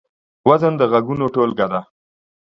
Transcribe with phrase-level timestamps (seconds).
[0.47, 1.81] وزن د غږونو ټولګه ده.